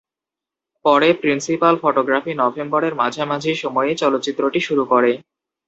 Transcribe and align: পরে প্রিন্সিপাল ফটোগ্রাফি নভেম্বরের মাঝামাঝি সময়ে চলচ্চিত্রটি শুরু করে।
পরে 0.85 1.07
প্রিন্সিপাল 1.21 1.73
ফটোগ্রাফি 1.83 2.31
নভেম্বরের 2.41 2.93
মাঝামাঝি 2.95 3.51
সময়ে 3.55 3.91
চলচ্চিত্রটি 3.95 4.59
শুরু 4.59 4.83
করে। 4.85 5.11